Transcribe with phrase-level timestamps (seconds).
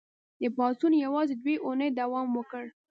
[0.39, 2.63] دې پاڅون یوازې دوه اونۍ دوام وکړ.